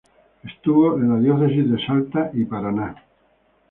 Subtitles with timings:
[0.43, 2.95] Estuvo en las diócesis de Salta y Paraná.